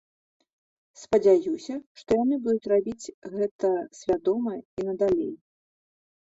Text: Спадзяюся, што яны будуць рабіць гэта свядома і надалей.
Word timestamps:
Спадзяюся, 1.01 1.75
што 2.03 2.17
яны 2.23 2.35
будуць 2.47 2.69
рабіць 2.73 3.13
гэта 3.35 3.69
свядома 4.01 4.57
і 4.57 4.81
надалей. 4.89 5.31